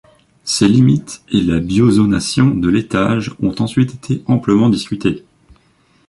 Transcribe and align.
Ces 0.45 0.67
limites 0.67 1.21
et 1.31 1.41
la 1.41 1.59
biozonation 1.59 2.55
de 2.55 2.67
l’étage 2.69 3.35
ont 3.39 3.53
ensuite 3.61 3.93
été 3.93 4.23
amplement 4.25 4.71
discutées. 4.71 5.23